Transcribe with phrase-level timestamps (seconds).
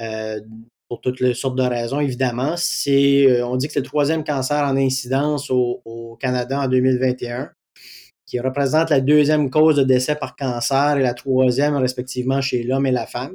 [0.00, 0.40] Euh,
[0.88, 2.54] pour toutes les sortes de raisons, évidemment.
[2.56, 7.50] C'est, on dit que c'est le troisième cancer en incidence au, Canada en 2021,
[8.26, 12.86] qui représente la deuxième cause de décès par cancer et la troisième, respectivement, chez l'homme
[12.86, 13.34] et la femme.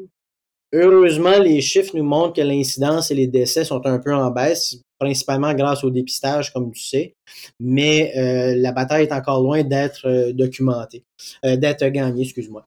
[0.73, 4.77] Heureusement, les chiffres nous montrent que l'incidence et les décès sont un peu en baisse,
[4.99, 7.15] principalement grâce au dépistage, comme tu sais.
[7.59, 11.03] Mais euh, la bataille est encore loin d'être euh, documentée,
[11.43, 12.65] d'être gagnée, excuse-moi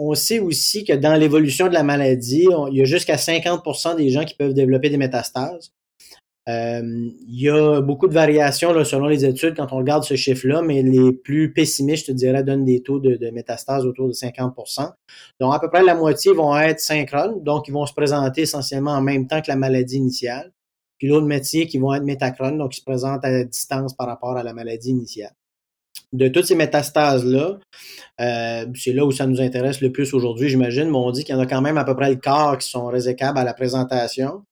[0.00, 4.08] on sait aussi que dans l'évolution de la maladie, il y a jusqu'à 50% des
[4.08, 5.72] gens qui peuvent développer des métastases.
[6.50, 6.80] Euh,
[7.28, 10.82] il y a beaucoup de variations selon les études quand on regarde ce chiffre-là, mais
[10.82, 14.90] les plus pessimistes, je te dirais, donnent des taux de, métastases autour de 50%
[15.38, 18.92] Donc, à peu près la moitié vont être synchrones, donc ils vont se présenter essentiellement
[18.92, 20.52] en même temps que la maladie initiale.
[20.98, 24.36] Puis l'autre moitié qui vont être métachrones, donc ils se présentent à distance par rapport
[24.36, 25.32] à la maladie initiale
[26.12, 27.58] de toutes ces métastases-là,
[28.20, 31.34] euh, c'est là où ça nous intéresse le plus aujourd'hui, j'imagine, mais on dit qu'il
[31.34, 33.54] y en a quand même à peu près le quart qui sont résécables à la
[33.54, 34.42] présentation.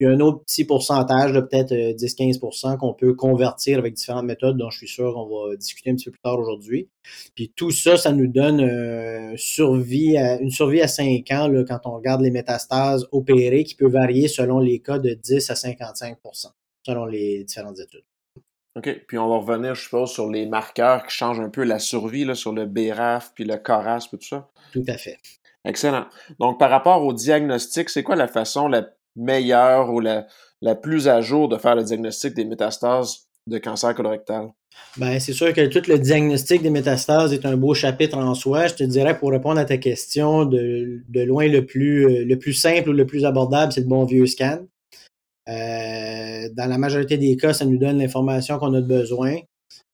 [0.00, 3.94] Il y a un autre petit pourcentage de peut-être 10-15% euh, qu'on peut convertir avec
[3.94, 6.88] différentes méthodes dont je suis sûr qu'on va discuter un petit peu plus tard aujourd'hui.
[7.34, 11.80] Puis tout ça, ça nous donne euh, survie une survie à 5 ans là, quand
[11.84, 16.48] on regarde les métastases opérées qui peut varier selon les cas de 10 à 55%
[16.84, 18.04] selon les différentes études.
[18.76, 19.04] OK.
[19.06, 22.24] Puis on va revenir, je suppose, sur les marqueurs qui changent un peu la survie,
[22.24, 24.50] là, sur le BRAF, puis le CORAS, tout ça.
[24.72, 25.18] Tout à fait.
[25.64, 26.06] Excellent.
[26.40, 28.86] Donc, par rapport au diagnostic, c'est quoi la façon la
[29.16, 30.26] meilleure ou la,
[30.60, 34.50] la plus à jour de faire le diagnostic des métastases de cancer colorectal?
[34.96, 38.66] Ben, c'est sûr que tout le diagnostic des métastases est un beau chapitre en soi.
[38.66, 42.38] Je te dirais, pour répondre à ta question, de, de loin le plus, euh, le
[42.38, 44.60] plus simple ou le plus abordable, c'est le bon vieux scan.
[45.48, 49.36] Euh, dans la majorité des cas, ça nous donne l'information qu'on a besoin.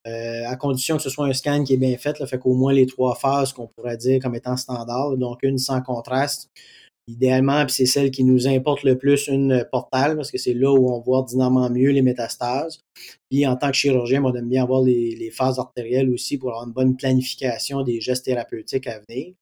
[0.06, 2.54] Euh, à condition que ce soit un scan qui est bien fait, là, fait qu'au
[2.54, 6.48] moins les trois phases qu'on pourrait dire comme étant standard, donc une sans contraste,
[7.10, 10.72] idéalement, puis c'est celle qui nous importe le plus, une portale, parce que c'est là
[10.72, 12.80] où on voit ordinairement mieux les métastases.
[13.30, 16.66] Puis en tant que chirurgien, on aime bien avoir les, phases artérielles aussi pour avoir
[16.66, 19.34] une bonne planification des gestes thérapeutiques à venir.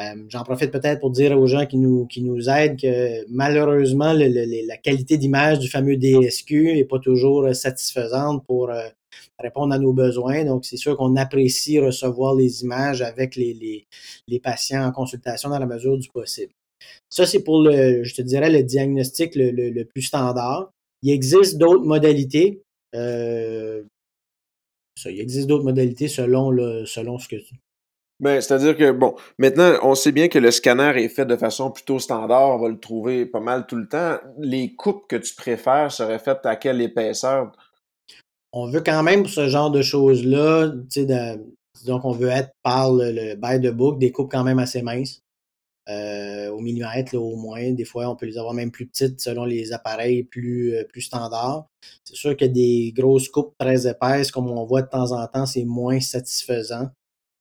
[0.00, 2.08] Euh, j'en profite peut-être pour dire aux gens qui nous,
[2.48, 8.88] aident que malheureusement, la qualité d'image du fameux DSQ n'est pas toujours satisfaisante pour euh,
[9.38, 10.44] répondre à nos besoins.
[10.44, 13.86] Donc, c'est sûr qu'on apprécie recevoir les images avec les,
[14.42, 16.52] patients en consultation dans la mesure du possible.
[17.08, 20.70] Ça, c'est pour le, je te dirais, le diagnostic le, plus standard.
[21.02, 22.62] Il existe d'autres modalités.
[22.94, 23.84] il
[25.06, 27.36] existe d'autres modalités selon, le, selon ce que
[28.20, 31.70] ben, c'est-à-dire que, bon, maintenant, on sait bien que le scanner est fait de façon
[31.70, 34.18] plutôt standard, on va le trouver pas mal tout le temps.
[34.38, 37.50] Les coupes que tu préfères seraient faites à quelle épaisseur?
[38.52, 41.38] On veut quand même pour ce genre de choses-là, tu sais,
[41.80, 44.82] disons qu'on veut être par le, le by the book, des coupes quand même assez
[44.82, 45.22] minces.
[45.88, 47.72] Euh, au millimètre au moins.
[47.72, 51.00] Des fois, on peut les avoir même plus petites selon les appareils plus, euh, plus
[51.00, 51.66] standards.
[52.04, 55.46] C'est sûr que des grosses coupes très épaisses, comme on voit de temps en temps,
[55.46, 56.90] c'est moins satisfaisant.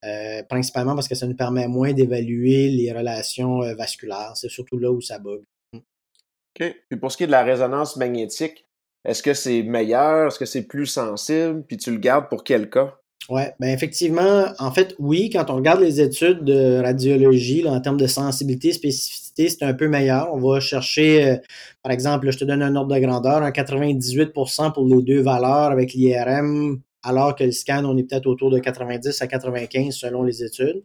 [0.06, 4.32] Euh, principalement parce que ça nous permet moins d'évaluer les relations vasculaires.
[4.36, 5.44] C'est surtout là où ça bug.
[5.74, 5.78] Mm.
[5.78, 6.76] OK.
[6.90, 8.66] Puis pour ce qui est de la résonance magnétique,
[9.04, 10.28] est-ce que c'est meilleur?
[10.28, 11.64] Est-ce que c'est plus sensible?
[11.68, 13.00] Puis tu le gardes pour quel cas?
[13.28, 17.98] Oui, bien effectivement, en fait, oui, quand on regarde les études de radiologie en termes
[17.98, 20.34] de sensibilité, spécificité, c'est un peu meilleur.
[20.34, 21.38] On va chercher, euh,
[21.84, 25.72] par exemple, je te donne un ordre de grandeur, un 98% pour les deux valeurs
[25.72, 30.24] avec l'IRM, alors que le scan, on est peut-être autour de 90 à 95 selon
[30.24, 30.82] les études.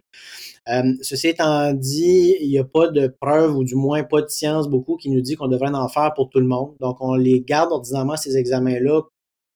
[0.69, 4.29] Euh, ceci étant dit, il n'y a pas de preuve ou du moins pas de
[4.29, 6.75] science beaucoup qui nous dit qu'on devrait en faire pour tout le monde.
[6.81, 9.03] Donc, on les garde ordinairement, ces examens-là,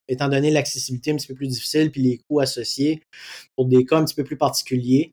[0.09, 3.03] étant donné l'accessibilité un petit peu plus difficile puis les coûts associés
[3.57, 5.13] pour des cas un petit peu plus particuliers.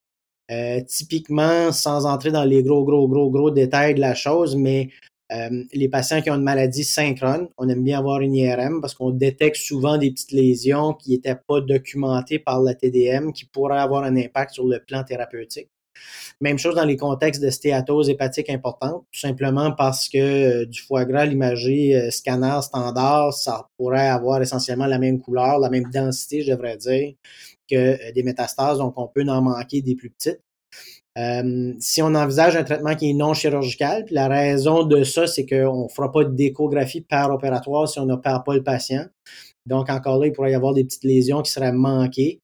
[0.51, 4.89] Euh, typiquement, sans entrer dans les gros, gros, gros, gros détails de la chose, mais
[5.31, 8.94] euh, les patients qui ont une maladie synchrone, on aime bien avoir une IRM parce
[8.94, 13.80] qu'on détecte souvent des petites lésions qui n'étaient pas documentées par la TDM qui pourraient
[13.80, 15.69] avoir un impact sur le plan thérapeutique.
[16.42, 20.81] Même chose dans les contextes de stéatose hépatique importante, tout simplement parce que euh, du
[20.81, 25.89] foie gras, l'imagerie euh, scanner standard, ça pourrait avoir essentiellement la même couleur, la même
[25.94, 27.13] densité, je devrais dire,
[27.69, 30.42] que euh, des métastases, donc on peut en manquer des plus petites.
[31.80, 35.45] si on envisage un traitement qui est non chirurgical, puis la raison de ça, c'est
[35.45, 39.06] qu'on ne fera pas d'échographie par opératoire si on n'opère pas le patient.
[39.65, 42.42] Donc, encore là, il pourrait y avoir des petites lésions qui seraient manquées.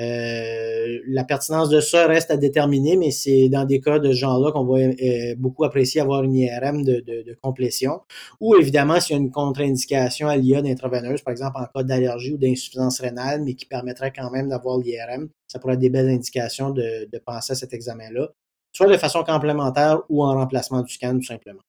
[0.00, 4.18] Euh, la pertinence de ça reste à déterminer, mais c'est dans des cas de ce
[4.18, 8.00] genre-là qu'on va euh, beaucoup apprécier avoir une IRM de, de, complétion.
[8.40, 12.32] Ou évidemment, s'il y a une contre-indication à l'iode intraveineuse, par exemple en cas d'allergie
[12.32, 16.08] ou d'insuffisance rénale, mais qui permettrait quand même d'avoir l'IRM, ça pourrait être des belles
[16.08, 18.30] indications de, de penser à cet examen-là,
[18.72, 21.62] soit de façon complémentaire ou en remplacement du scan, tout simplement.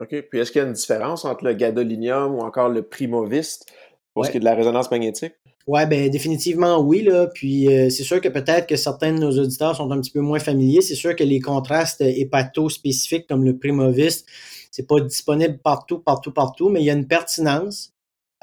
[0.00, 0.28] OK.
[0.30, 3.72] Puis est-ce qu'il y a une différence entre le gadolinium ou encore le primoviste
[4.14, 5.34] pour ce qui est de la résonance magnétique?
[5.66, 7.02] Oui, ben définitivement oui.
[7.02, 7.26] Là.
[7.26, 10.20] Puis euh, c'est sûr que peut-être que certains de nos auditeurs sont un petit peu
[10.20, 10.80] moins familiers.
[10.80, 14.26] C'est sûr que les contrastes hépato-spécifiques comme le Primovist,
[14.70, 17.92] c'est pas disponible partout, partout, partout, mais il y a une pertinence.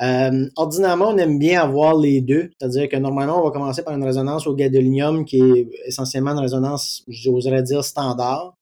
[0.02, 2.52] Euh, ordinairement, on aime bien avoir les deux.
[2.60, 6.40] C'est-à-dire que normalement, on va commencer par une résonance au gadolinium qui est essentiellement une
[6.40, 8.56] résonance, j'oserais dire, standard.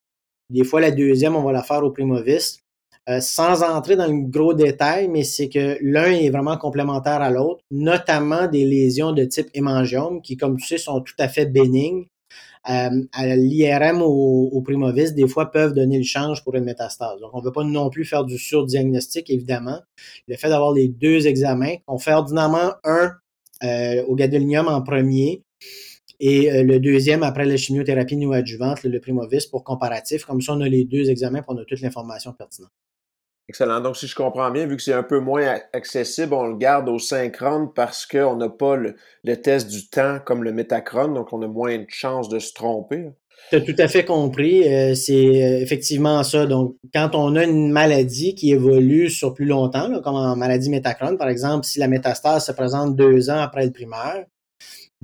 [0.50, 2.60] Des fois, la deuxième, on va la faire au Primovist.
[3.09, 7.31] Euh, sans entrer dans le gros détail, mais c'est que l'un est vraiment complémentaire à
[7.31, 11.48] l'autre, notamment des lésions de type hémangiome qui, comme tu sais, sont tout à fait
[11.48, 12.06] bénignes.
[12.69, 17.19] Euh, à l'IRM ou au Primovis, des fois peuvent donner le change pour une métastase.
[17.19, 19.80] Donc, on ne veut pas non plus faire du surdiagnostic, évidemment.
[20.27, 23.13] Le fait d'avoir les deux examens, on fait ordinairement un
[23.63, 25.44] euh, au gadolinium en premier,
[26.19, 30.25] et le deuxième après la chimiothérapie néoadjuvante, le, le Primovis, pour comparatif.
[30.25, 32.69] Comme ça, on a les deux examens pour on a toute l'information pertinente.
[33.50, 33.82] Excellent.
[33.82, 36.88] Donc, si je comprends bien, vu que c'est un peu moins accessible, on le garde
[36.88, 38.96] au synchrone parce qu'on n'a pas le,
[39.42, 43.10] test du temps comme le métachrone, donc on a moins de chances de se tromper.
[43.50, 44.72] Tu as tout à fait compris.
[44.72, 46.46] Euh, c'est euh, effectivement ça.
[46.46, 51.18] Donc, quand on a une maladie qui évolue sur plus longtemps, comme en maladie métachrone,
[51.18, 54.26] par exemple, si la métastase se présente deux ans après le primaire,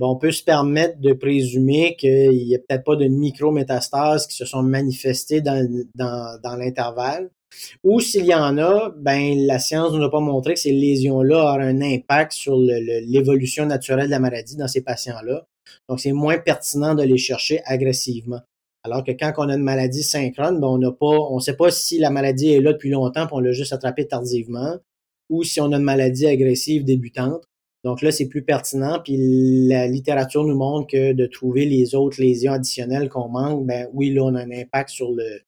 [0.00, 4.44] on peut se permettre de présumer qu'il n'y a peut-être pas de micro-métastases qui se
[4.44, 7.30] sont manifestées dans l'intervalle.
[7.82, 11.54] Ou s'il y en a, ben la science nous a pas montré que ces lésions-là
[11.54, 15.46] auraient un impact sur l'évolution naturelle de la maladie dans ces patients-là.
[15.88, 18.40] Donc, c'est moins pertinent de les chercher agressivement.
[18.84, 21.56] Alors que quand on a une maladie synchrone, ben on n'a pas, on ne sait
[21.56, 24.76] pas si la maladie est là depuis longtemps, puis on l'a juste attrapée tardivement,
[25.28, 27.44] ou si on a une maladie agressive débutante.
[27.84, 29.00] Donc là, c'est plus pertinent.
[29.02, 29.16] Puis
[29.68, 34.12] la littérature nous montre que de trouver les autres lésions additionnelles qu'on manque, ben oui,
[34.12, 35.40] là, on a un impact sur le,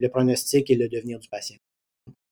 [0.00, 1.58] le pronostic et le devenir du patient.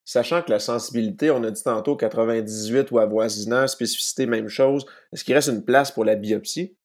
[0.05, 5.23] Sachant que la sensibilité, on a dit tantôt 98 ou avoisinant, spécificité, même chose, est-ce
[5.23, 6.75] qu'il reste une place pour la biopsie?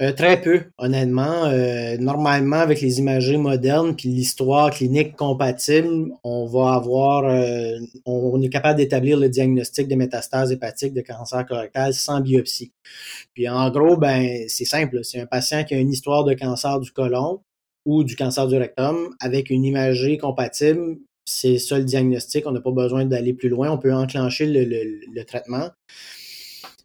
[0.00, 1.44] Euh, très peu, honnêtement.
[1.44, 8.40] Euh, normalement, avec les imageries modernes puis l'histoire clinique compatible, on va avoir, euh, on,
[8.42, 12.72] est capable d'établir le diagnostic de métastase hépatique de cancer colorectal sans biopsie.
[13.34, 15.04] Puis en gros, ben c'est simple.
[15.04, 17.40] C'est un patient qui a une histoire de cancer du côlon
[17.84, 20.98] ou du cancer du rectum avec une imagerie compatible.
[21.24, 22.46] C'est ça le diagnostic.
[22.46, 23.70] On n'a pas besoin d'aller plus loin.
[23.70, 25.70] On peut enclencher le, traitement.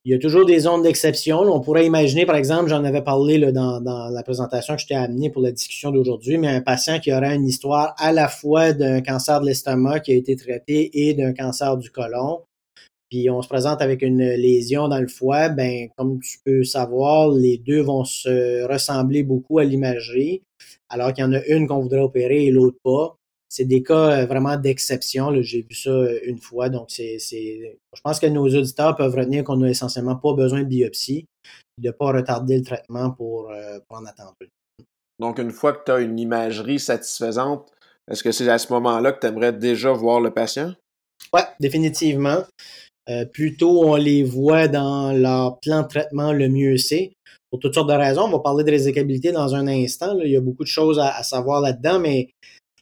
[0.06, 1.40] Il y a toujours des zones d'exception.
[1.40, 4.96] On pourrait imaginer, par exemple, j'en avais parlé dans, dans, la présentation que je t'ai
[4.96, 8.74] amenée pour la discussion d'aujourd'hui, mais un patient qui aurait une histoire à la fois
[8.74, 12.42] d'un cancer de l'estomac qui a été traité et d'un cancer du côlon,
[13.10, 17.32] puis on se présente avec une lésion dans le foie, ben comme tu peux savoir,
[17.32, 20.42] les deux vont se ressembler beaucoup à l'imagerie
[20.90, 23.16] alors qu'il y en a une qu'on voudrait opérer et l'autre pas.
[23.50, 25.34] C'est des cas euh, vraiment d'exception.
[25.42, 26.70] J'ai vu ça euh, une fois.
[26.70, 30.68] Donc, c'est, je pense que nos auditeurs peuvent retenir qu'on n'a essentiellement pas besoin de
[30.68, 31.26] biopsie,
[31.78, 34.36] de ne pas retarder le traitement pour, euh, en attendre
[35.20, 37.72] Donc, une fois que tu as une imagerie satisfaisante,
[38.12, 40.74] est-ce que c'est à ce moment-là que tu aimerais déjà voir le patient?
[41.34, 42.44] Oui, définitivement.
[43.10, 47.14] Euh, plus tôt on les voit dans leur plan de traitement, le mieux c'est.
[47.50, 48.24] Pour toutes sortes de raisons.
[48.24, 50.20] On va parler de résicabilité dans un instant.
[50.20, 52.30] Il y a beaucoup de choses à, savoir là-dedans, mais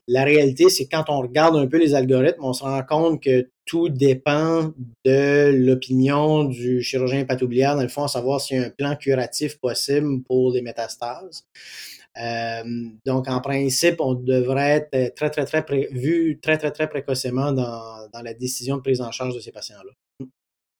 [0.07, 3.47] la réalité, c'est quand on regarde un peu les algorithmes, on se rend compte que
[3.65, 4.71] tout dépend
[5.05, 8.95] de l'opinion du chirurgien hépatobiliaire, dans le fond, à savoir s'il y a un plan
[8.95, 11.45] curatif possible pour les métastases.
[12.19, 12.63] Euh,
[13.05, 18.07] donc, en principe, on devrait être très, très, très vu très, très, très précocement dans,
[18.11, 19.91] dans la décision de prise en charge de ces patients-là.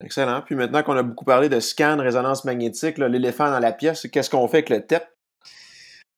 [0.04, 0.42] Excellent.
[0.46, 4.30] Puis maintenant qu'on a beaucoup parlé de scan, résonance magnétique, l'éléphant dans la pièce, qu'est-ce
[4.30, 5.04] qu'on fait avec le TEP?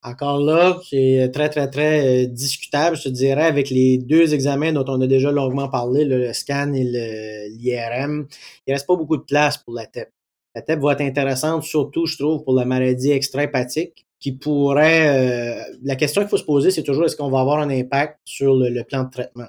[0.02, 4.72] Encore là, c'est très, très, très euh, discutable, je te dirais, avec les deux examens
[4.72, 8.28] dont on a déjà longuement parlé, le scan et l'IRM.
[8.66, 10.10] Il ne reste pas beaucoup de place pour la TEP.
[10.54, 15.08] La TEP va être intéressante, surtout, je trouve, pour la maladie extra-hépatique, qui pourrait.
[15.08, 18.18] Euh, la question qu'il faut se poser, c'est toujours est-ce qu'on va avoir un impact
[18.24, 19.48] sur le plan de traitement?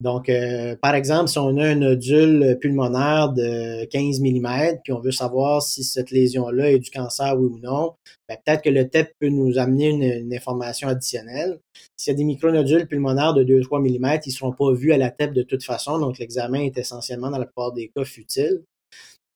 [0.00, 5.00] Donc, euh, par exemple, si on a un nodule pulmonaire de 15 mm, puis on
[5.00, 7.94] veut savoir si cette lésion-là est du cancer, oui ou non,
[8.28, 11.60] ben, peut-être que le TEP peut nous amener une, information additionnelle.
[11.96, 14.98] S'il y a des micronodules pulmonaires de 2-3 mm, ils ne seront pas vus à
[14.98, 18.62] la TEP de toute façon, donc l'examen est essentiellement, dans la plupart des cas, futile.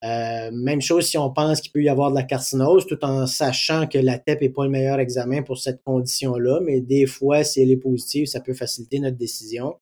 [0.02, 3.26] Euh, même chose si on pense qu'il peut y avoir de la carcinose, tout en
[3.26, 7.45] sachant que la TEP n'est pas le meilleur examen pour cette condition-là, mais des fois,
[7.45, 9.78] si elle est positive, ça peut faciliter notre décision.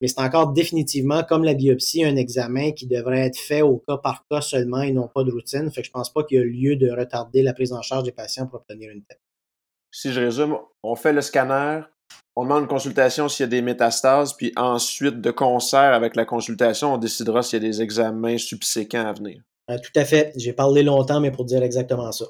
[0.00, 3.96] Mais c'est encore définitivement, comme la biopsie, un examen qui devrait être fait au cas
[3.96, 5.70] par cas seulement et non pas de routine.
[5.70, 8.02] Fait que je pense pas qu'il y a lieu de retarder la prise en charge
[8.02, 9.18] des patients pour obtenir une TEP.
[9.92, 11.82] Si je résume, on fait le scanner,
[12.34, 16.24] on demande une consultation s'il y a des métastases, puis ensuite, de concert avec la
[16.24, 19.42] consultation, on décidera s'il y a des examens subséquents à venir.
[19.70, 20.32] Euh, tout à fait.
[20.36, 22.26] J'ai parlé longtemps, mais pour dire exactement ça.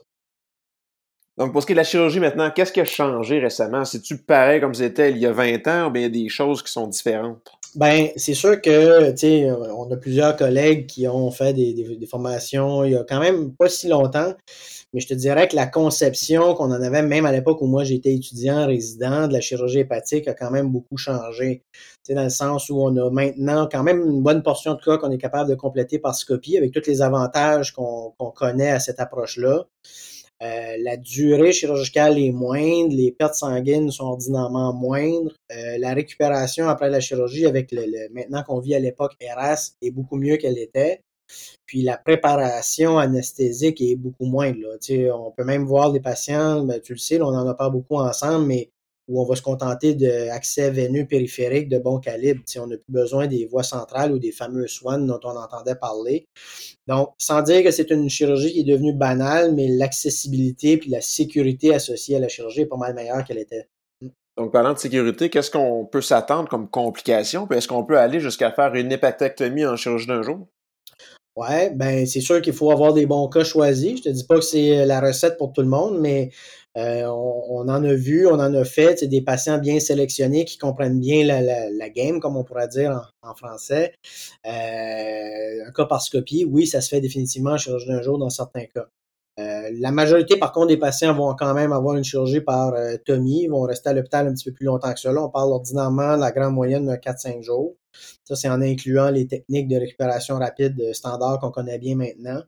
[1.39, 3.85] Donc, pour ce qui est de la chirurgie maintenant, qu'est-ce qui a changé récemment?
[3.87, 6.29] C'est-tu pareil comme c'était il y a 20 ans ou bien il y a des
[6.29, 7.51] choses qui sont différentes?
[7.77, 12.07] Ben, c'est sûr que, tu sais, on a plusieurs collègues qui ont fait des, des,
[12.07, 14.35] formations il y a quand même pas si longtemps,
[14.93, 17.85] mais je te dirais que la conception qu'on en avait même à l'époque où moi
[17.85, 21.63] j'étais étudiant résident de la chirurgie hépatique a quand même beaucoup changé.
[22.03, 24.99] Sais, dans le sens où on a maintenant quand même une bonne portion de cas
[24.99, 29.01] qu'on est capable de compléter par scopie avec tous les avantages qu'on connaît à cette
[29.01, 29.67] approche-là.
[30.43, 35.35] Euh, la durée chirurgicale est moindre, les pertes sanguines sont ordinairement moindres.
[35.53, 39.91] Euh, la récupération après la chirurgie, avec le, maintenant qu'on vit à l'époque ERAS, est
[39.91, 41.03] beaucoup mieux qu'elle était.
[41.67, 44.59] Puis la préparation anesthésique est beaucoup moindre.
[44.61, 45.17] Là.
[45.17, 47.97] on peut même voir des patients, ben, tu le sais, on n'en a pas beaucoup
[47.97, 48.71] ensemble, mais
[49.11, 52.43] où on va se contenter d'accès veineux périphérique de bon calibre.
[52.57, 56.29] On n'a plus besoin des voies centrales ou des fameux SWAN dont on entendait parler.
[56.87, 61.01] Donc, sans dire que c'est une chirurgie qui est devenue banale, mais l'accessibilité puis la
[61.01, 63.69] sécurité associée à la chirurgie est pas mal meilleure qu'elle était.
[64.37, 67.49] Donc, parlant de sécurité, qu'est-ce qu'on peut s'attendre comme complication?
[67.51, 70.47] Est-ce qu'on peut aller jusqu'à faire une hépatectomie en chirurgie d'un jour?
[71.41, 73.97] Ouais, ben c'est sûr qu'il faut avoir des bons cas choisis.
[73.99, 76.31] Je te dis pas que c'est la recette pour tout le monde, mais
[76.77, 80.59] euh, on, en a vu, on en a fait, c'est des patients bien sélectionnés qui
[80.59, 83.95] comprennent bien la, game, comme on pourrait dire en, français.
[84.47, 88.29] Euh, un cas par scopie, oui, ça se fait définitivement en chirurgie d'un jour dans
[88.29, 88.87] certains cas.
[89.39, 92.97] Euh, la majorité, par contre, des patients vont quand même avoir une chirurgie par euh,
[93.07, 95.23] Tommy, vont rester à l'hôpital un petit peu plus longtemps que cela.
[95.23, 97.77] On parle ordinairement de la grande moyenne de 4-5 jours.
[98.25, 102.43] Ça, c'est en incluant les techniques de récupération rapide standard qu'on connaît bien maintenant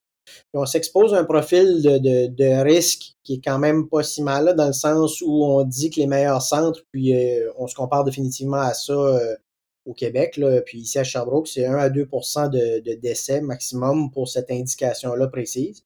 [0.54, 4.66] on s'expose à un profil de, risque qui est quand même pas si mal, dans
[4.66, 8.58] le sens où on dit que les meilleurs centres, puis euh, on se compare définitivement
[8.58, 9.36] à ça euh,
[9.84, 14.28] au Québec, là, puis ici à Sherbrooke, c'est 1 à 2% de, décès maximum pour
[14.28, 15.84] cette indication-là précise.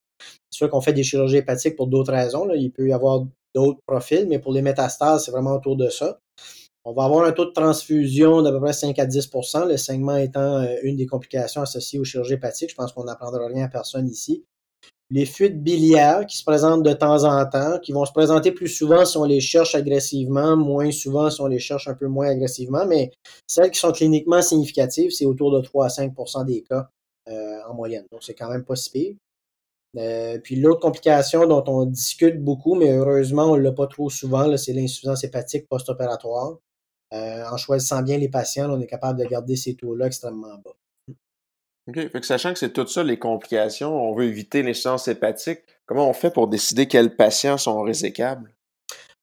[0.49, 2.47] C'est sûr qu'on fait des chirurgies hépatiques pour d'autres raisons.
[2.53, 6.19] Il peut y avoir d'autres profils, mais pour les métastases, c'est vraiment autour de ça.
[6.89, 10.15] On va avoir un taux de transfusion d'à peu près 5 à 10% le saignement
[10.15, 12.69] étant euh, une des complications associées aux chirurgies hépatiques.
[12.69, 14.45] Je pense qu'on n'apprendra rien à personne ici.
[15.09, 18.69] Les fuites biliaires qui se présentent de temps en temps, qui vont se présenter plus
[18.69, 22.29] souvent si on les cherche agressivement, moins souvent si on les cherche un peu moins
[22.29, 23.11] agressivement, mais
[23.47, 26.87] celles qui sont cliniquement significatives, c'est autour de 3 à 5% des cas
[27.27, 28.05] euh, en moyenne.
[28.13, 29.15] Donc, c'est quand même pas si pire.
[29.97, 34.09] Euh, puis l'autre complication dont on discute beaucoup, mais heureusement, on ne l'a pas trop
[34.09, 36.59] souvent, c'est l'insuffisance hépatique post-opératoire.
[37.13, 40.75] Euh, en choisissant bien les patients, on est capable de garder ces taux-là extrêmement bas.
[41.87, 42.11] OK.
[42.11, 46.13] Fait sachant que c'est tout ça, les complications, on veut éviter l'insuffisance hépatique, comment on
[46.13, 48.53] fait pour décider quels patients sont résécables?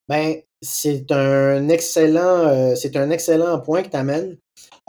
[0.07, 4.37] Ben, c'est un excellent, euh, c'est un excellent point que tu amènes.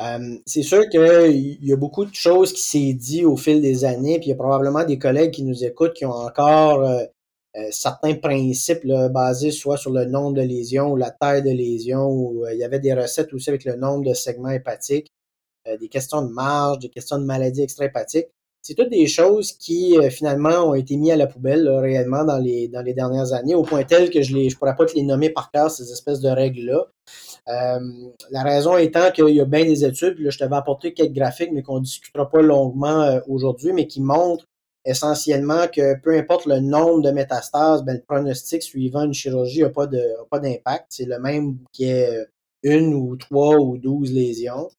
[0.01, 3.85] Euh, c'est sûr qu'il y a beaucoup de choses qui s'est dit au fil des
[3.85, 7.05] années, puis il y a probablement des collègues qui nous écoutent qui ont encore euh,
[7.71, 12.45] certains principes basés soit sur le nombre de lésions ou la taille de lésions, ou
[12.45, 15.09] euh, il y avait des recettes aussi avec le nombre de segments hépatiques,
[15.69, 18.29] euh, des questions de marge, des questions de maladies extra-hépatiques.
[18.63, 22.39] c'est toutes des choses qui euh, finalement ont été mises à la poubelle réellement dans
[22.39, 24.95] les, dans les dernières années, au point tel que je ne je pourrais pas te
[24.95, 26.87] les nommer par cœur, ces espèces de règles-là.
[27.49, 27.79] Euh,
[28.31, 31.13] la raison étant qu'il y a bien des études, là, je te vais apporter quelques
[31.13, 34.47] graphiques, mais qu'on ne discutera pas longuement euh, aujourd'hui, mais qui montrent
[34.87, 39.71] essentiellement que peu importe le nombre de métastases, ben, le pronostic suivant une chirurgie n'a
[39.71, 40.87] pas d'impact.
[40.89, 42.27] C'est le même qui est
[42.63, 44.71] une ou trois ou douze lésions.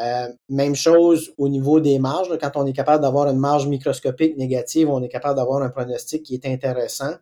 [0.00, 2.36] Euh, même chose au niveau des marges.
[2.40, 6.24] Quand on est capable d'avoir une marge microscopique négative, on est capable d'avoir un pronostic
[6.24, 7.14] qui est intéressant.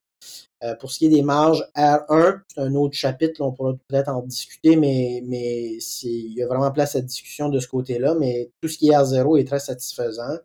[0.64, 4.08] Euh, pour ce qui est des marges R1, c'est un autre chapitre, on pourra peut-être
[4.08, 8.14] en discuter, mais, mais il y a vraiment place à discussion de ce côté-là.
[8.14, 10.38] Mais tout ce qui est R0 est très satisfaisant.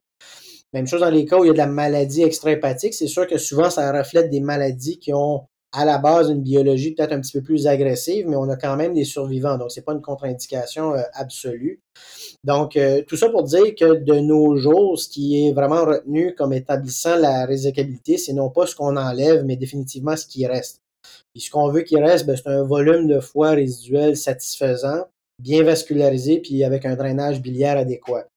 [0.73, 2.93] Même chose dans les cas où il y a de la maladie extra-hépatique.
[2.93, 6.93] C'est sûr que souvent, ça reflète des maladies qui ont à la base une biologie
[6.93, 9.57] peut-être un petit peu plus agressive, mais on a quand même des survivants.
[9.57, 11.81] Donc, ce n'est pas une contre-indication euh, absolue.
[12.43, 16.33] Donc, euh, tout ça pour dire que de nos jours, ce qui est vraiment retenu
[16.35, 20.81] comme établissant la résicabilité, c'est non pas ce qu'on enlève, mais définitivement ce qui reste.
[21.33, 25.05] Puis ce qu'on veut qu'il reste, ben, c'est un volume de foie résiduel satisfaisant,
[25.39, 28.27] bien vascularisé, puis avec un drainage biliaire adéquat.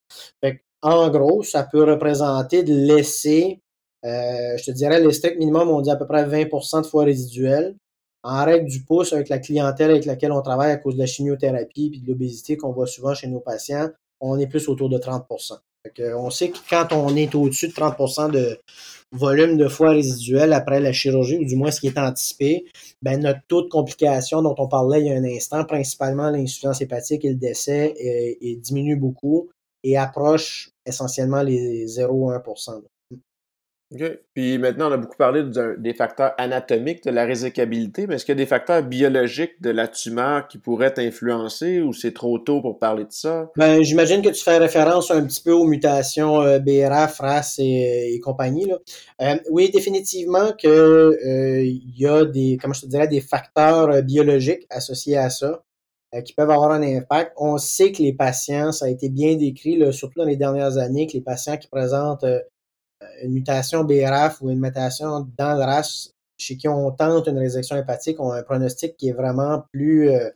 [0.82, 3.60] En gros, ça peut représenter de laisser
[4.04, 7.04] euh, je te dirais, les strict minimum, on dit à peu près 20% de foie
[7.04, 7.76] résiduel.
[8.22, 11.06] En règle du pouce, avec la clientèle avec laquelle on travaille à cause de la
[11.06, 13.88] chimiothérapie et de l'obésité qu'on voit souvent chez nos patients,
[14.20, 15.58] on est plus autour de 30%
[16.14, 18.58] on sait que quand on est au-dessus de 30% de
[19.12, 22.66] volume de foie résiduel après la chirurgie, ou du moins ce qui est anticipé,
[23.02, 26.80] ben notre taux de complication dont on parlait il y a un instant, principalement l'insuffisance
[26.80, 27.94] hépatique et le décès,
[28.62, 29.48] diminue beaucoup
[29.82, 32.82] et approche essentiellement les 0,1%
[33.92, 34.02] OK.
[34.34, 35.42] Puis maintenant, on a beaucoup parlé
[35.78, 39.70] des facteurs anatomiques de la résicabilité, mais est-ce qu'il y a des facteurs biologiques de
[39.70, 43.50] la tumeur qui pourraient influencer ou c'est trop tôt pour parler de ça?
[43.56, 48.20] Ben, j'imagine que tu fais référence un petit peu aux mutations euh, BRAF, RAS et,
[48.22, 48.66] compagnie.
[48.66, 48.78] Là.
[49.22, 54.66] Euh, oui, définitivement qu'il euh, y a des, comment je te dirais, des facteurs biologiques
[54.70, 55.64] associés à ça
[56.24, 57.32] qui peuvent avoir un impact.
[57.36, 60.76] On sait que les patients, ça a été bien décrit, là, surtout dans les dernières
[60.78, 62.24] années, que les patients qui présentent
[63.22, 67.76] une mutation BRAF ou une mutation dans le RAS chez qui on tente une résection
[67.76, 70.30] hépatique ont un pronostic qui est vraiment plus euh,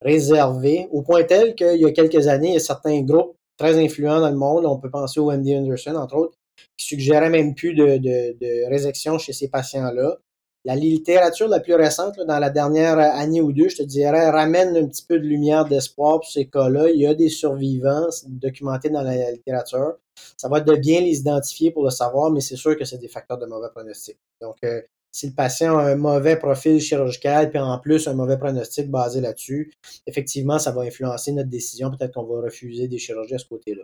[0.00, 3.78] réservé, au point tel qu'il y a quelques années, il y a certains groupes très
[3.78, 6.38] influents dans le monde, on peut penser au MD Anderson, entre autres,
[6.76, 10.16] qui suggéraient même plus de, de, de résection chez ces patients-là.
[10.64, 14.76] La littérature la plus récente, dans la dernière année ou deux, je te dirais, ramène
[14.76, 16.88] un petit peu de lumière d'espoir pour ces cas-là.
[16.90, 19.96] Il y a des survivants documentés dans la littérature.
[20.36, 22.98] Ça va être de bien les identifier pour le savoir, mais c'est sûr que c'est
[22.98, 24.18] des facteurs de mauvais pronostic.
[24.40, 28.38] Donc, euh, si le patient a un mauvais profil chirurgical, puis en plus un mauvais
[28.38, 29.72] pronostic basé là-dessus,
[30.06, 31.90] effectivement, ça va influencer notre décision.
[31.90, 33.82] Peut-être qu'on va refuser des chirurgies à ce côté-là.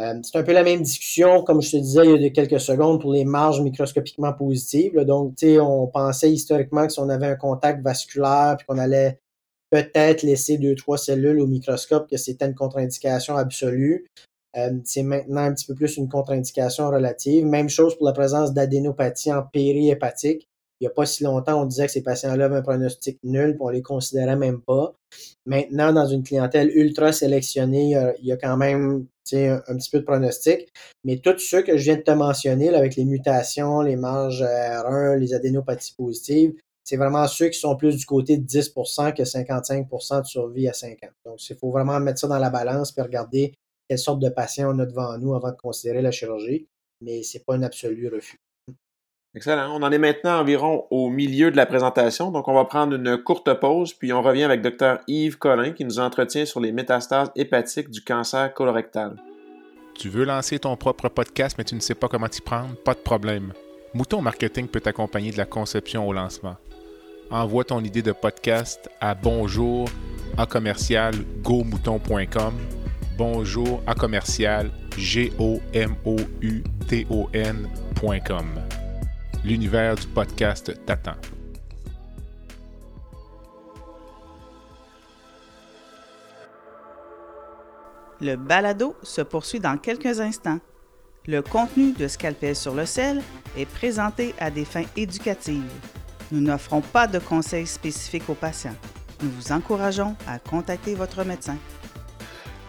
[0.00, 2.60] Euh, c'est un peu la même discussion, comme je te disais il y a quelques
[2.60, 4.98] secondes, pour les marges microscopiquement positives.
[5.00, 9.18] Donc, on pensait historiquement que si on avait un contact vasculaire, puis qu'on allait
[9.70, 14.06] peut-être laisser deux, trois cellules au microscope, que c'était une contre-indication absolue.
[14.56, 17.44] Euh, c'est maintenant un petit peu plus une contre-indication relative.
[17.44, 20.47] Même chose pour la présence d'adénopathie en périhépatique
[20.80, 23.52] il n'y a pas si longtemps, on disait que ces patients-là avaient un pronostic nul,
[23.52, 24.94] puis on les considérait même pas.
[25.44, 29.98] Maintenant, dans une clientèle ultra sélectionnée, il y a quand même un, un, petit peu
[30.00, 30.68] de pronostic.
[31.04, 35.16] Mais tous ceux que je viens de te mentionner, avec les mutations, les marges R1,
[35.16, 40.22] les adénopathies positives, c'est vraiment ceux qui sont plus du côté de 10% que 55%
[40.22, 41.10] de survie à 5 ans.
[41.26, 43.52] Donc, il faut vraiment mettre ça dans la balance et regarder
[43.88, 46.66] quelle sorte de patient on a devant nous avant de considérer la chirurgie.
[47.02, 48.38] Mais ce n'est pas un absolu refus.
[49.38, 49.70] Excellent.
[49.72, 53.18] On en est maintenant environ au milieu de la présentation, donc on va prendre une
[53.18, 57.30] courte pause, puis on revient avec Dr Yves Collin qui nous entretient sur les métastases
[57.36, 59.14] hépatiques du cancer colorectal.
[59.94, 62.74] Tu veux lancer ton propre podcast, mais tu ne sais pas comment t'y prendre?
[62.84, 63.52] Pas de problème.
[63.94, 66.56] Mouton Marketing peut t'accompagner de la conception au lancement.
[67.30, 69.88] Envoie ton idée de podcast à bonjour
[70.36, 71.14] à commercial
[73.16, 75.94] bonjour à commercial g o m
[79.48, 81.16] l'univers du podcast t'attend.
[88.20, 90.58] Le balado se poursuit dans quelques instants.
[91.26, 93.22] Le contenu de Scalpel sur le sel
[93.56, 95.62] est présenté à des fins éducatives.
[96.30, 98.76] Nous n'offrons pas de conseils spécifiques aux patients.
[99.22, 101.56] Nous vous encourageons à contacter votre médecin.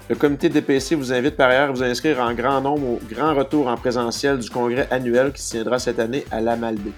[0.10, 3.36] Le comité DPC vous invite par ailleurs à vous inscrire en grand nombre au grand
[3.36, 6.94] retour en présentiel du congrès annuel qui se tiendra cette année à la Malbaie.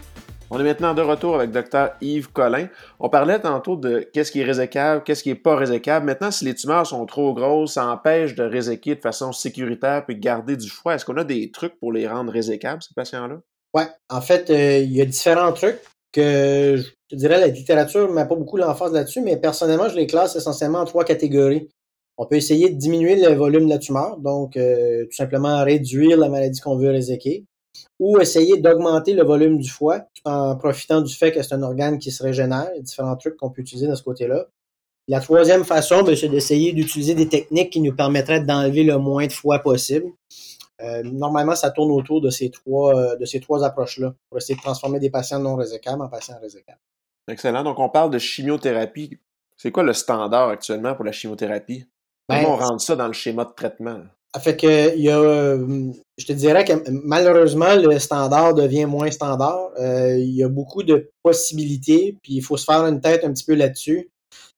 [0.49, 2.69] On est maintenant de retour avec Dr Yves Collin.
[3.01, 6.05] On parlait tantôt de qu'est-ce qui est résécable, qu'est-ce qui n'est pas résécable.
[6.05, 10.15] Maintenant, si les tumeurs sont trop grosses, ça empêche de réséquer de façon sécuritaire puis
[10.15, 10.95] garder du foie.
[10.95, 13.41] Est-ce qu'on a des trucs pour les rendre résécables, ces patients-là?
[13.73, 15.79] Oui, en fait, euh, il y a différents trucs
[16.13, 16.77] que
[17.11, 20.37] je dirais la littérature ne met pas beaucoup l'emphase là-dessus, mais personnellement, je les classe
[20.37, 21.67] essentiellement en trois catégories.
[22.17, 26.17] On peut essayer de diminuer le volume de la tumeur, donc euh, tout simplement réduire
[26.17, 27.45] la maladie qu'on veut réséquer
[27.99, 31.99] ou essayer d'augmenter le volume du foie en profitant du fait que c'est un organe
[31.99, 32.69] qui se régénère.
[32.79, 34.47] Différents trucs qu'on peut utiliser de ce côté-là.
[35.07, 39.27] La troisième façon, ben, c'est d'essayer d'utiliser des techniques qui nous permettraient d'enlever le moins
[39.27, 40.11] de foie possible.
[40.81, 44.99] Euh, normalement, ça tourne autour de ces trois, euh, trois approches-là pour essayer de transformer
[44.99, 46.79] des patients non résécables en patients résécables.
[47.27, 47.63] Excellent.
[47.63, 49.19] Donc, on parle de chimiothérapie.
[49.57, 51.85] C'est quoi le standard actuellement pour la chimiothérapie?
[52.31, 53.99] Comment ben, on rentre ça dans le schéma de traitement?
[54.39, 59.11] Fait que il y a, euh, je te dirais que malheureusement le standard devient moins
[59.11, 59.71] standard.
[59.77, 63.33] Euh, il y a beaucoup de possibilités, puis il faut se faire une tête un
[63.33, 64.09] petit peu là-dessus.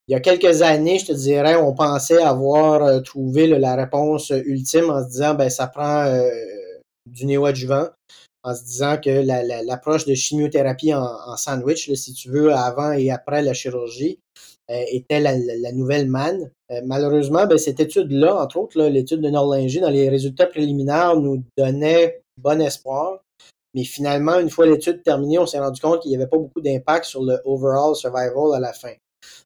[0.07, 4.31] Il y a quelques années, je te dirais, on pensait avoir euh, trouvé la réponse
[4.45, 6.05] ultime en se disant ben ça prend
[7.09, 7.88] du néoadjuvant,
[8.43, 9.09] en se disant que
[9.65, 14.52] l'approche de chimiothérapie en, en sandwich, si tu veux, avant et après la chirurgie, euh,
[14.69, 16.52] était la, nouvelle manne.
[16.71, 21.43] Euh, malheureusement, ben, cette étude-là, entre autres, l'étude de Norlinger, dans les résultats préliminaires, nous
[21.58, 23.19] donnait bon espoir.
[23.76, 26.62] Mais finalement, une fois l'étude terminée, on s'est rendu compte qu'il n'y avait pas beaucoup
[26.62, 28.93] d'impact sur le overall survival à la fin.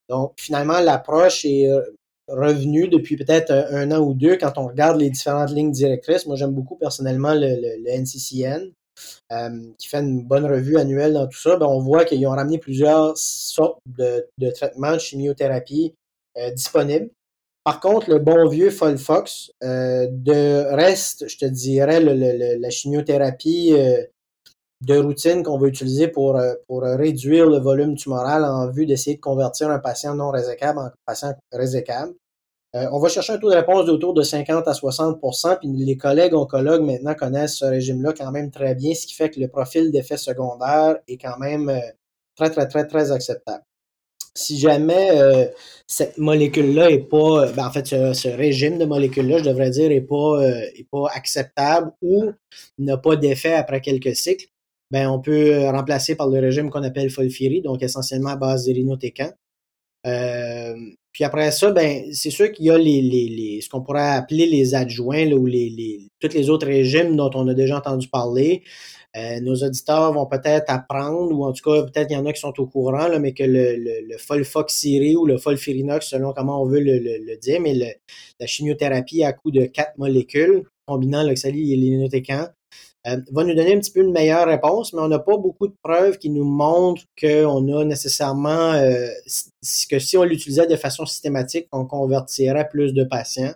[0.10, 1.82] Donc, finalement, l'approche est euh,
[2.28, 6.26] revenue depuis peut-être un an ou deux quand on regarde les différentes lignes directrices.
[6.26, 8.72] Moi, j'aime beaucoup personnellement le NCCN.
[9.32, 12.32] Euh, qui fait une bonne revue annuelle dans tout ça, ben, on voit qu'ils ont
[12.32, 15.94] ramené plusieurs sortes de, traitements de chimiothérapie
[16.38, 17.10] euh, disponibles.
[17.64, 23.74] Par contre, le bon vieux Folfox, euh, de reste, je te dirais, la chimiothérapie
[24.82, 29.22] de routine qu'on va utiliser pour, pour réduire le volume tumoral en vue d'essayer de
[29.22, 32.14] convertir un patient non résécable en patient résécable.
[32.78, 35.98] Euh, on va chercher un taux de réponse d'autour de 50 à 60% puis les
[35.98, 39.48] collègues oncologues maintenant connaissent ce régime-là quand même très bien, ce qui fait que le
[39.48, 41.80] profil d'effet secondaire est quand même euh,
[42.36, 43.64] très, très, très, très acceptable.
[44.36, 45.48] Si jamais euh,
[45.88, 50.02] cette molécule-là est pas, ben, en fait, ce, régime de molécules-là, je devrais dire, est
[50.02, 50.40] pas,
[50.92, 52.32] pas acceptable ou
[52.78, 54.46] n'a pas d'effet après quelques cycles,
[54.92, 59.32] ben, on peut remplacer par le régime qu'on appelle Folfiri, donc essentiellement à base d'irinotécan.
[61.18, 64.46] Puis après ça, ben, c'est sûr qu'il y a les, les, ce qu'on pourrait appeler
[64.46, 68.62] les adjoints ou les, les, tous les autres régimes dont on a déjà entendu parler.
[69.16, 72.34] Euh, nos auditeurs vont peut-être apprendre, ou en tout cas, peut-être il y en a
[72.34, 76.34] qui sont au courant, là, mais que le, le, le Folfoxiri ou le Folfirinox, selon
[76.34, 81.24] comment on veut le, le dire, mais la chimiothérapie à coup de quatre molécules, combinant
[81.24, 82.46] l'oxali et l'inotécan,
[83.08, 85.68] euh, va nous donner un petit peu une meilleure réponse, mais on n'a pas beaucoup
[85.68, 89.08] de preuves qui nous montrent qu'on a nécessairement euh,
[89.90, 93.54] que si on l'utilisait de façon systématique, on convertirait plus de patients.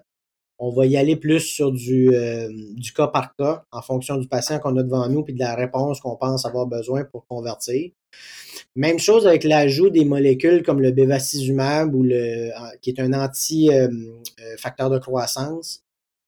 [0.59, 4.27] On va y aller plus sur du, euh, du cas par cas en fonction du
[4.27, 7.89] patient qu'on a devant nous puis de la réponse qu'on pense avoir besoin pour convertir.
[8.75, 14.89] Même chose avec l'ajout des molécules comme le bevacizumab ou le qui est un anti-facteur
[14.91, 15.83] de croissance.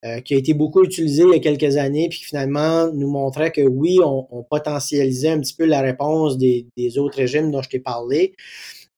[0.05, 3.09] Euh, qui a été beaucoup utilisé il y a quelques années, puis qui finalement nous
[3.09, 7.61] montrait que oui, on, potentialisait un petit peu la réponse des, des autres régimes dont
[7.61, 8.35] je t'ai parlé.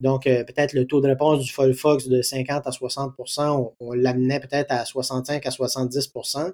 [0.02, 3.94] Donc, euh, peut-être le taux de réponse du Folfox de 50 à 60 on, on
[3.94, 6.54] l'amenait peut-être à 65 à 70%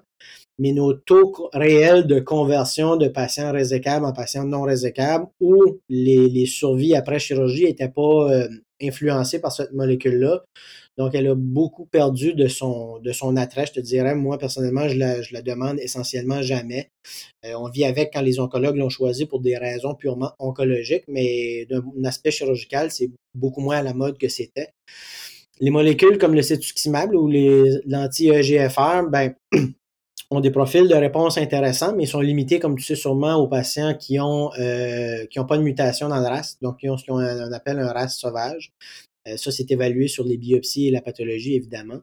[0.58, 6.28] mais nos taux réels de conversion de patients résécables en patients non résécables ou les,
[6.28, 8.48] les survies après chirurgie n'étaient pas euh,
[8.82, 10.44] influencés par cette molécule-là.
[10.98, 13.66] Donc, elle a beaucoup perdu de son, de attrait.
[13.66, 16.90] Je te dirais, moi, personnellement, je la, la demande essentiellement jamais.
[17.44, 21.66] Euh, on vit avec quand les oncologues l'ont choisi pour des raisons purement oncologiques, mais
[21.66, 24.68] d'un aspect chirurgical, c'est beaucoup moins à la mode que c'était.
[25.60, 27.28] Les molécules comme le cetuximab ou
[27.86, 29.34] l'anti-EGFR, ben,
[30.30, 33.48] ont des profils de réponse intéressants, mais ils sont limités, comme tu sais sûrement, aux
[33.48, 36.96] patients qui ont euh, qui n'ont pas de mutation dans le RAS, donc qui ont
[36.96, 37.18] ce qu'on
[37.52, 38.72] appelle un RAS sauvage.
[39.28, 42.00] Euh, ça, c'est évalué sur les biopsies et la pathologie, évidemment.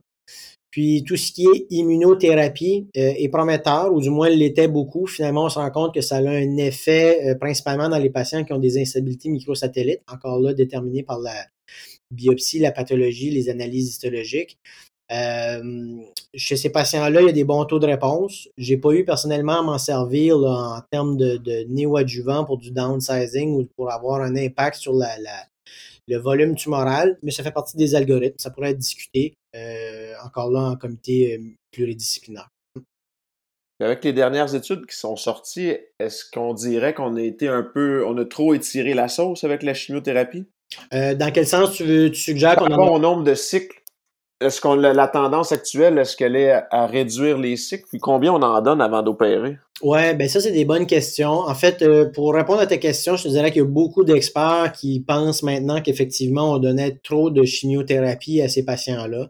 [0.71, 5.08] Puis tout ce qui est immunothérapie euh, est prometteur, ou du moins l'était beaucoup.
[5.08, 8.43] Finalement, on se rend compte que ça a un effet euh, principalement dans les patients
[8.43, 11.34] qui ont des instabilités microsatellites, encore là déterminées par la
[12.12, 14.58] biopsie, la pathologie, les analyses histologiques.
[16.36, 18.47] chez ces patients-là, il y a des bons taux de réponse.
[18.58, 23.55] J'ai pas eu personnellement à m'en servir en termes de, de néoadjuvant pour du downsizing
[23.55, 25.10] ou pour avoir un impact sur la,
[26.10, 28.38] le volume tumoral, mais ça fait partie des algorithmes.
[28.39, 32.50] Ça pourrait être discuté euh, encore là en comité euh, pluridisciplinaire.
[33.80, 38.06] avec les dernières études qui sont sorties, est-ce qu'on dirait qu'on a été un peu,
[38.06, 40.45] on a trop étiré la sauce avec la chimiothérapie?
[40.93, 42.78] Euh, dans quel sens tu, veux, tu suggères qu'on a...
[42.78, 43.79] au nombre de cycles,
[44.41, 47.86] est-ce qu'on la tendance actuelle, est-ce qu'elle est à, réduire les cycles?
[47.89, 49.58] Puis combien on en donne avant d'opérer?
[49.82, 51.32] Ouais, ben ça, c'est des bonnes questions.
[51.32, 54.04] En fait, euh, pour répondre à ta question, je te dirais qu'il y a beaucoup
[54.04, 59.30] d'experts qui pensent maintenant qu'effectivement, on donnait trop de chimiothérapie à ces patients-là.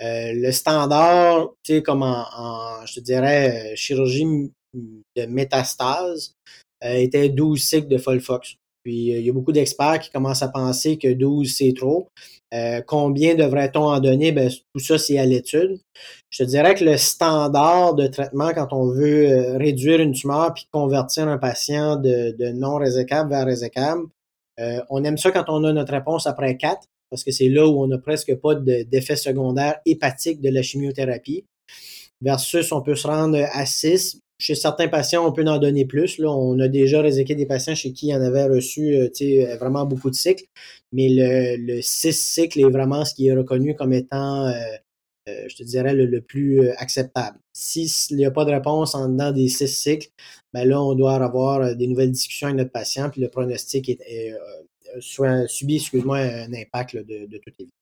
[0.00, 6.34] Euh, le standard, tu sais, comme en, je te dirais, euh, chirurgie de métastase,
[6.82, 8.54] était 12 cycles de Folfox.
[8.84, 12.08] Puis il y a beaucoup d'experts qui commencent à penser que 12, c'est trop.
[12.86, 14.32] Combien devrait-on en donner?
[14.32, 15.78] Ben, tout ça, c'est à l'étude.
[16.30, 20.66] Je te dirais que le standard de traitement, quand on veut réduire une tumeur puis
[20.70, 24.02] convertir un patient de, de non résécable vers résécable,
[24.90, 26.80] on aime ça quand on a notre réponse après 4
[27.10, 31.44] parce que c'est là où on n'a presque pas d'effet secondaire hépatique de la chimiothérapie.
[32.20, 34.20] Versus, on peut se rendre à 6.
[34.40, 36.18] Chez certains patients, on peut en donner plus.
[36.18, 40.10] Là, on a déjà réséqué des patients chez qui en avait reçu euh, vraiment beaucoup
[40.10, 40.44] de cycles.
[40.92, 44.52] Mais le, le 6 cycles est vraiment ce qui est reconnu comme étant, euh,
[45.28, 47.38] euh, je te dirais, le, plus acceptable.
[47.52, 50.08] S'il n'y a pas de réponse en dedans des 6 cycles,
[50.52, 54.34] ben là, on doit avoir des nouvelles discussions avec notre patient, puis le pronostic est,
[55.00, 57.77] soit subi, excuse-moi, un impact de, de toute évidence.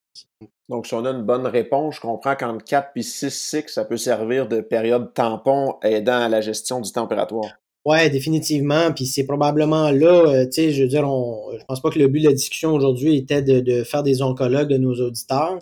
[0.68, 3.84] Donc, si on a une bonne réponse, je comprends qu'entre 4 et 6 cycles, ça
[3.84, 7.56] peut servir de période tampon aidant à la gestion du temps opératoire.
[7.86, 8.92] Oui, définitivement.
[8.92, 12.00] Puis c'est probablement là, euh, tu sais, je veux dire, on, je pense pas que
[12.00, 15.60] le but de la discussion aujourd'hui était de, faire des oncologues de nos auditeurs.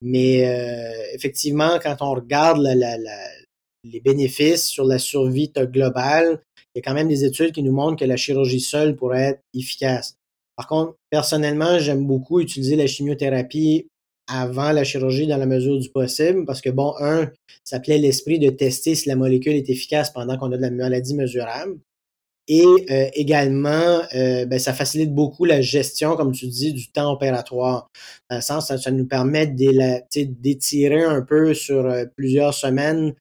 [0.00, 2.64] Mais euh, effectivement, quand on regarde
[3.82, 6.40] les bénéfices sur la survie globale,
[6.74, 9.22] il y a quand même des études qui nous montrent que la chirurgie seule pourrait
[9.22, 10.16] être efficace.
[10.56, 13.88] Par contre, personnellement, j'aime beaucoup utiliser la chimiothérapie
[14.28, 17.30] avant la chirurgie dans la mesure du possible parce que, bon, un,
[17.64, 20.70] ça plaît l'esprit de tester si la molécule est efficace pendant qu'on a de la
[20.70, 21.78] maladie mesurable.
[22.48, 27.12] Et euh, également, euh, ben, ça facilite beaucoup la gestion, comme tu dis, du temps
[27.12, 27.88] opératoire.
[28.30, 33.14] Dans le sens, ça, ça nous permet d'étirer un peu sur euh, plusieurs semaines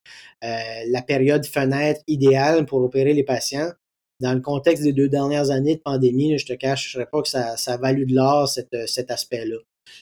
[0.91, 3.71] la période fenêtre idéale pour opérer les patients
[4.19, 7.57] dans le contexte des deux dernières années de pandémie, je te cacherai pas que ça,
[7.57, 9.57] ça a valu de l'or, cet aspect-là.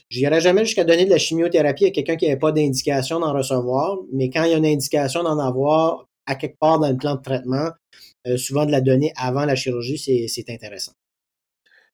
[0.08, 3.32] Je n'irai jamais jusqu'à donner de la chimiothérapie à quelqu'un qui n'avait pas d'indication d'en
[3.32, 6.96] recevoir, mais quand il y a une indication d'en avoir à quelque part dans le
[6.96, 7.70] plan de traitement,
[8.26, 9.98] euh, souvent de la donner avant la chirurgie,
[10.28, 10.92] c'est intéressant.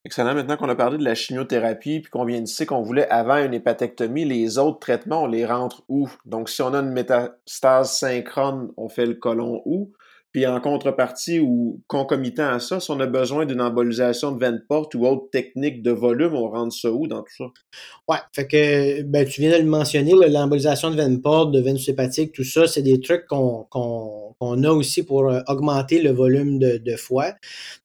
[0.05, 0.35] Excellent.
[0.35, 3.37] Maintenant qu'on a parlé de la chimiothérapie puis qu'on vient de dire qu'on voulait avant
[3.37, 6.09] une hépatectomie, les autres traitements, on les rentre où?
[6.25, 9.93] Donc, si on a une métastase synchrone, on fait le colon où?
[10.33, 14.63] Puis en contrepartie ou concomitant à ça, si on a besoin d'une embolisation de veine
[14.69, 17.45] porte ou autre technique de volume, on rentre ça où dans tout ça?
[18.09, 21.79] Ouais, fait que ben, tu viens de le mentionner, l'embolisation de veine porte, de veine
[21.87, 23.67] hépatique, tout ça, c'est des trucs qu'on
[24.41, 27.33] a aussi pour euh, augmenter le volume de, de foie.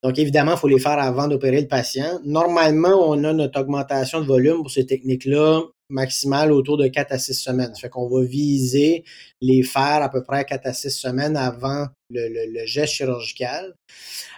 [0.03, 2.19] Donc évidemment, il faut les faire avant d'opérer le patient.
[2.25, 7.19] Normalement, on a notre augmentation de volume pour ces techniques-là maximale autour de 4 à
[7.19, 7.73] 6 semaines.
[7.75, 9.03] Fait qu'on va viser
[9.41, 13.73] les faire à peu près 4 à 6 semaines avant le, geste chirurgical.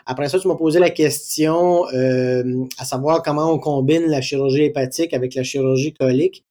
[0.05, 4.63] Après ça, tu m'as posé la question euh, à savoir comment on combine la chirurgie
[4.63, 6.43] hépatique avec la chirurgie colique.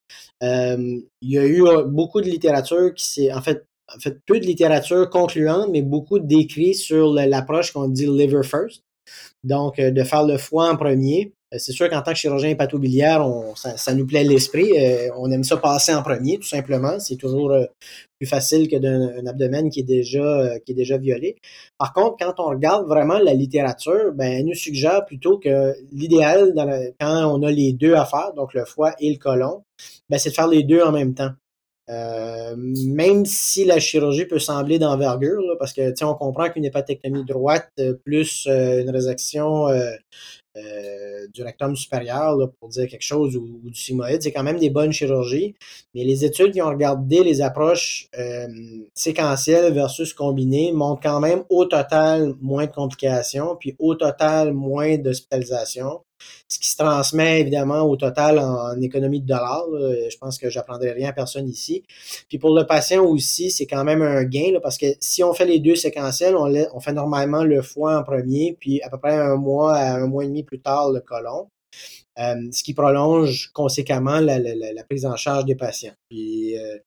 [0.43, 4.41] Euh, il y a eu beaucoup de littérature qui s'est, en fait, en fait, peu
[4.41, 8.83] de littérature concluante, mais beaucoup d'écrits sur l'approche qu'on dit liver first.
[9.45, 11.33] Donc, euh, de faire le foie en premier.
[11.57, 14.71] Euh, c'est sûr qu'en tant que chirurgien hépatobiliaire, ça, nous plaît l'esprit.
[14.79, 16.99] Euh, on aime ça passer en premier, tout simplement.
[17.01, 17.53] C'est toujours
[18.19, 21.37] plus facile que d'un abdomen qui est déjà violé.
[21.79, 26.55] Par contre, quand on regarde vraiment la littérature, ben, elle nous suggère plutôt que l'idéal
[27.01, 29.63] quand on a les deux à faire, donc le foie et le côlon,
[30.09, 31.33] ben, c'est de faire les deux en même temps.
[31.89, 37.71] Euh, même si la chirurgie peut sembler d'envergure, parce que on comprend qu'une hépatectomie droite
[37.79, 39.69] euh, plus euh, une résection
[41.33, 44.93] du rectum supérieur, pour dire quelque chose, ou, du sigmoïde, c'est quand même des bonnes
[44.93, 45.55] chirurgies.
[45.95, 48.09] Mais les études qui ont regardé les approches
[48.95, 54.97] séquentielles versus combinées montrent quand même au total moins de complications, puis au total moins
[54.97, 56.01] d'hospitalisation
[56.49, 59.67] ce qui se transmet évidemment au total en, économie de dollars.
[59.71, 61.85] Je pense que j'apprendrai rien à personne ici.
[62.29, 65.47] Puis pour le patient aussi, c'est quand même un gain parce que si on fait
[65.47, 69.37] les deux séquentiels, on, fait normalement le foie en premier, puis à peu près un
[69.37, 71.49] mois à un mois et demi plus tard le colon.
[72.19, 74.39] Euh, ce qui prolonge conséquemment la,
[74.89, 75.93] prise en charge des patients.
[76.09, 76.79] Puis, euh,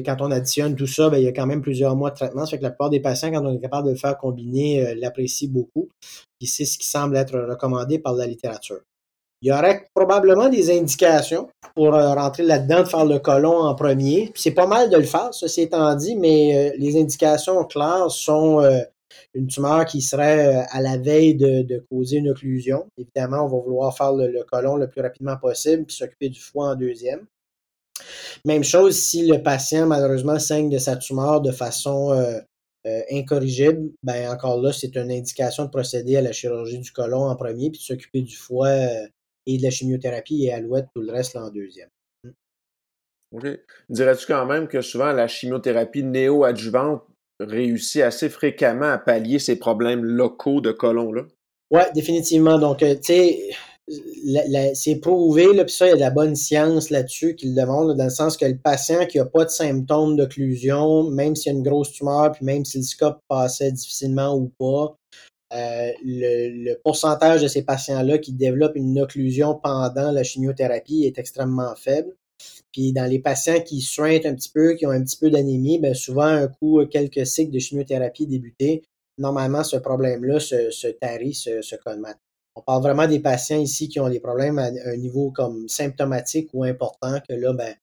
[0.00, 2.46] quand on additionne tout ça, ben, il y a quand même plusieurs mois de traitement.
[2.46, 4.86] Ça fait que la plupart des patients, quand on est capable de le faire combiner,
[4.86, 5.88] euh, l'apprécient beaucoup.
[6.38, 8.80] Puis c'est ce qui semble être recommandé par la littérature.
[9.42, 13.74] Il y aurait probablement des indications pour euh, rentrer là-dedans, de faire le colon en
[13.74, 14.32] premier.
[14.36, 18.62] C'est pas mal de le faire, ceci étant dit, mais euh, les indications claires sont
[19.34, 22.86] une tumeur qui serait à la veille de, causer une occlusion.
[22.96, 26.40] Évidemment, on va vouloir faire le, le colon le plus rapidement possible, puis s'occuper du
[26.40, 27.26] foie en deuxième.
[28.44, 32.12] Même chose si le patient, malheureusement, saigne de sa tumeur de façon
[33.10, 37.36] incorrigible, ben encore là, c'est une indication de procéder à la chirurgie du côlon en
[37.36, 38.70] premier, puis de s'occuper du foie
[39.46, 41.88] et de la chimiothérapie et alouette tout le reste en deuxième.
[42.24, 42.30] Mmh.
[43.32, 43.46] OK.
[43.88, 47.04] Dirais-tu quand même que souvent la chimiothérapie néo-adjuvante
[47.40, 51.22] réussit assez fréquemment à pallier ces problèmes locaux de colon-là?
[51.70, 52.58] Oui, définitivement.
[52.58, 53.50] Donc, euh, tu sais,
[53.88, 57.60] c'est prouvé, là, puis ça, il y a de la bonne science là-dessus qui le
[57.60, 61.52] demande, dans le sens que le patient qui n'a pas de symptômes d'occlusion, même s'il
[61.52, 64.96] y a une grosse tumeur, puis même si le scope passait difficilement ou pas,
[65.52, 71.74] euh, le, pourcentage de ces patients-là qui développent une occlusion pendant la chimiothérapie est extrêmement
[71.76, 72.14] faible.
[72.72, 75.78] Puis dans les patients qui suintent un petit peu, qui ont un petit peu d'anémie,
[75.78, 78.82] bien souvent, un coup, quelques cycles de chimiothérapie débutés,
[79.18, 82.18] normalement, ce problème-là se, se tarit, se, se colmate.
[82.54, 86.50] On parle vraiment des patients ici qui ont des problèmes à un niveau comme symptomatique
[86.52, 87.74] ou important, que là, ben,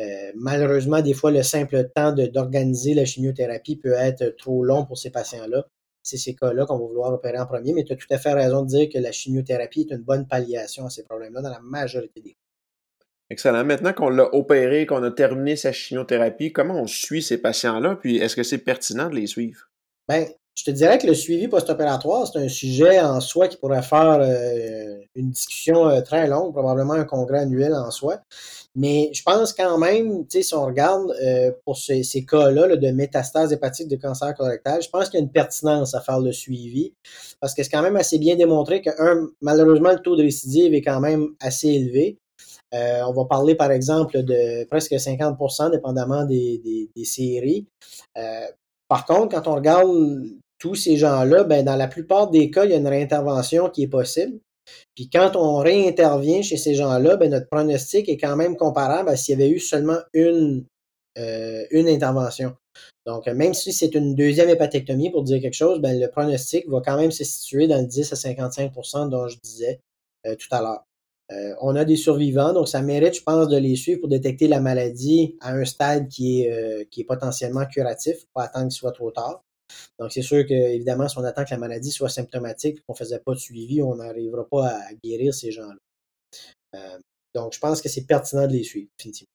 [0.00, 4.98] euh, malheureusement, des fois, le simple temps d'organiser la chimiothérapie peut être trop long pour
[4.98, 5.66] ces patients-là
[6.06, 8.32] c'est ces cas-là qu'on va vouloir opérer en premier, mais tu as tout à fait
[8.32, 11.60] raison de dire que la chimiothérapie est une bonne palliation à ces problèmes-là dans la
[11.60, 13.06] majorité des cas.
[13.28, 13.64] Excellent.
[13.64, 17.96] Maintenant qu'on l'a opéré, qu'on a terminé sa chimiothérapie, comment on suit ces patients-là?
[17.96, 19.68] Puis est-ce que c'est pertinent de les suivre?
[20.08, 23.82] Bien, je te dirais que le suivi post-opératoire, c'est un sujet en soi qui pourrait
[23.82, 28.20] faire euh, une discussion euh, très longue, probablement un congrès annuel en soi.
[28.74, 33.88] Mais je pense quand même, si on regarde euh, pour ces, cas-là de métastase hépatique
[33.88, 36.94] de cancer colorectal, je pense qu'il y a une pertinence à faire le suivi
[37.38, 40.72] parce que c'est quand même assez bien démontré que, un, malheureusement, le taux de récidive
[40.72, 42.18] est quand même assez élevé.
[42.72, 47.66] on va parler, par exemple, de presque 50% dépendamment des, des séries.
[48.88, 49.90] par contre, quand on regarde
[50.66, 53.84] tous ces gens-là, ben, dans la plupart des cas, il y a une réintervention qui
[53.84, 54.40] est possible.
[54.96, 59.16] Puis quand on réintervient chez ces gens-là, ben, notre pronostic est quand même comparable à
[59.16, 60.66] s'il y avait eu seulement une,
[61.18, 62.56] euh, une intervention.
[63.06, 66.82] Donc, même si c'est une deuxième hépatectomie, pour dire quelque chose, ben, le pronostic va
[66.84, 69.80] quand même se situer dans le 10 à 55% dont je disais
[70.26, 70.82] euh, tout à l'heure.
[71.30, 74.48] Euh, on a des survivants, donc ça mérite, je pense, de les suivre pour détecter
[74.48, 78.92] la maladie à un stade qui est, qui est potentiellement curatif, pas attendre qu'il soit
[78.92, 79.45] trop tard.
[79.98, 82.92] Donc, c'est sûr que, évidemment, si on attend que la maladie soit symptomatique et qu'on
[82.92, 85.78] ne faisait pas de suivi, on n'arrivera pas à guérir ces gens-là.
[86.74, 86.98] Euh,
[87.34, 89.30] donc, je pense que c'est pertinent de les suivre, définitivement.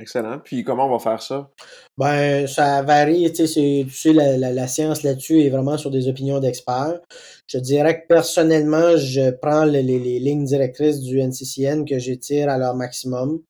[0.00, 0.38] Excellent.
[0.38, 1.50] Puis, comment on va faire ça?
[1.96, 3.32] Ben, ça varie.
[3.32, 7.00] Tu sais, tu sais la, la, science là-dessus est vraiment sur des opinions d'experts.
[7.48, 12.58] Je dirais que personnellement, je prends les, les lignes directrices du NCCN que j'étire à
[12.58, 13.42] leur maximum.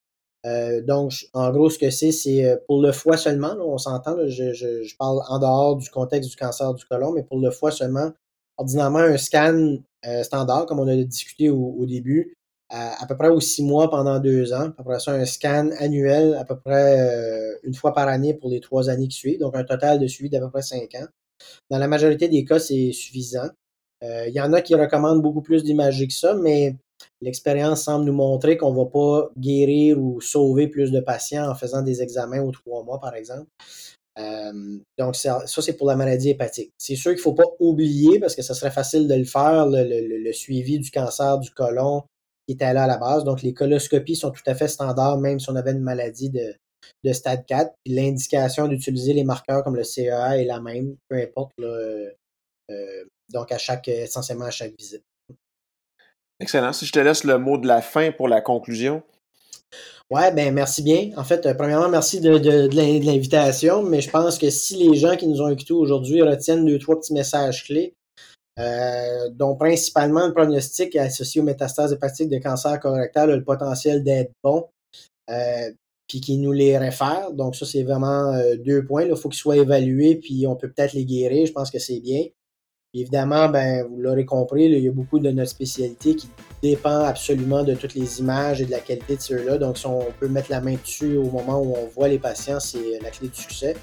[0.46, 4.16] Euh, donc, en gros, ce que c'est, c'est euh, pour le foie seulement, on s'entend,
[4.28, 7.72] je, je, parle en dehors du contexte du cancer du côlon, mais pour le foie
[7.72, 8.12] seulement,
[8.56, 12.36] ordinairement, un scan euh, standard, comme on a discuté au, début,
[12.70, 14.70] à, peu près aux six mois pendant deux ans.
[14.78, 18.90] Après ça, un scan annuel à peu près une fois par année pour les trois
[18.90, 21.06] années qui suivent, donc un total de suivi d'à peu près cinq ans.
[21.70, 23.48] Dans la majorité des cas, c'est suffisant.
[24.02, 26.76] Il y en a qui recommandent beaucoup plus d'imagerie que ça, mais
[27.20, 31.54] L'expérience semble nous montrer qu'on ne va pas guérir ou sauver plus de patients en
[31.54, 33.48] faisant des examens aux trois mois, par exemple.
[34.18, 36.72] Euh, donc, ça, c'est pour la maladie hépatique.
[36.78, 39.66] C'est sûr qu'il ne faut pas oublier, parce que ce serait facile de le faire,
[39.68, 42.02] le, suivi du cancer du côlon
[42.46, 43.24] qui était là à la base.
[43.24, 47.12] Donc, les coloscopies sont tout à fait standards, même si on avait une maladie de,
[47.12, 47.72] stade 4.
[47.84, 51.52] Puis l'indication d'utiliser les marqueurs comme le CEA est la même, peu importe.
[51.60, 52.10] Euh,
[53.30, 55.04] donc, à chaque, essentiellement à chaque visite.
[56.40, 56.72] Excellent.
[56.72, 59.02] Si je te laisse le mot de la fin pour la conclusion.
[60.10, 61.10] Ouais, ben merci bien.
[61.16, 62.30] En fait, euh, premièrement, merci de,
[62.74, 66.78] l'invitation, mais je pense que si les gens qui nous ont écoutés aujourd'hui retiennent deux,
[66.78, 67.94] trois petits messages clés,
[68.58, 74.02] euh, dont principalement le pronostic associé aux métastases hépatiques de cancer colorectal a le potentiel
[74.02, 74.66] d'être bon,
[75.30, 75.70] euh,
[76.08, 77.32] puis qui nous les réfèrent.
[77.32, 78.32] Donc ça, c'est vraiment
[78.64, 79.04] deux points.
[79.04, 81.46] Il faut qu'ils soient évalués, puis on peut peut-être les guérir.
[81.46, 82.24] Je pense que c'est bien.
[82.94, 86.28] Évidemment, ben, vous l'aurez compris, il y a beaucoup de notre spécialité qui
[86.62, 89.58] dépend absolument de toutes les images et de la qualité de ceux-là.
[89.58, 92.60] Donc, si on peut mettre la main dessus au moment où on voit les patients,
[92.60, 93.76] c'est la clé du succès.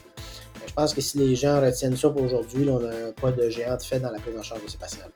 [0.66, 3.47] Je pense que si les gens retiennent ça pour aujourd'hui, on a un pas de
[3.47, 5.12] géant fait dans la prise en charge de ces patients-là.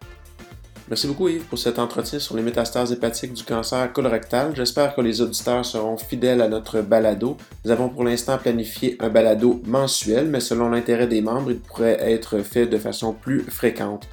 [0.89, 4.53] Merci beaucoup Yves pour cet entretien sur les métastases hépatiques du cancer colorectal.
[4.55, 7.37] J'espère que les auditeurs seront fidèles à notre balado.
[7.63, 11.99] Nous avons pour l'instant planifié un balado mensuel, mais selon l'intérêt des membres, il pourrait
[12.11, 14.07] être fait de façon plus fréquente.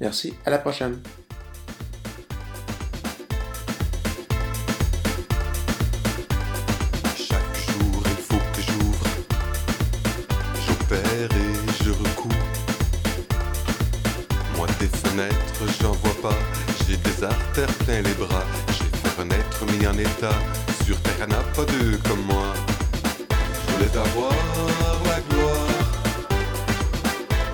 [0.00, 0.98] Merci, à la prochaine.
[15.66, 15.87] je
[16.86, 18.44] j'ai des artères plein les bras.
[18.68, 20.38] J'ai fait renaître, mis en état.
[20.84, 22.52] Sur terre, n'a pas deux comme moi.
[23.30, 24.32] Je voulais avoir
[25.04, 25.68] la gloire.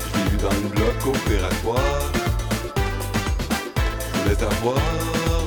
[0.01, 2.03] Je vu dans le bloc opératoire.
[4.13, 4.77] Je voulais avoir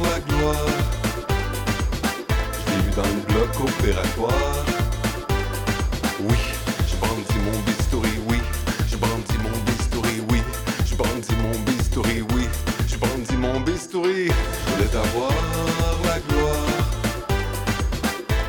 [0.03, 0.73] la gloire.
[2.67, 4.76] Je vu dans le bloc opératoire.
[13.97, 14.27] Bistouri.
[14.27, 15.31] Je voulais avoir
[16.05, 16.67] la gloire.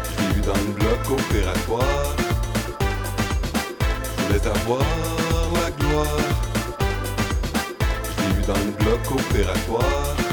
[0.05, 2.17] Je vu dans le bloc opératoire.
[4.17, 4.83] Je voulais avoir
[5.55, 6.19] la gloire.
[8.19, 10.28] Je vu dans le bloc opératoire.